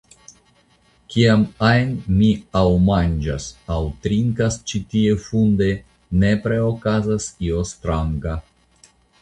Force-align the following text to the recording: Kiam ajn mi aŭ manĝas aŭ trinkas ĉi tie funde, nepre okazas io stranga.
Kiam 1.15 1.43
ajn 1.67 1.91
mi 2.21 2.29
aŭ 2.61 2.63
manĝas 2.87 3.45
aŭ 3.77 3.79
trinkas 4.07 4.59
ĉi 4.71 4.83
tie 4.95 5.15
funde, 5.29 5.71
nepre 6.25 6.61
okazas 6.71 7.29
io 7.51 7.63
stranga. 7.75 8.39